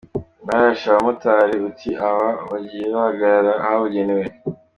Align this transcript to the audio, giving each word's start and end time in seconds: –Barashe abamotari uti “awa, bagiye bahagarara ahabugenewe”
–Barashe 0.47 0.85
abamotari 0.89 1.55
uti 1.69 1.89
“awa, 2.07 2.29
bagiye 2.49 2.87
bahagarara 2.95 3.51
ahabugenewe” 3.65 4.25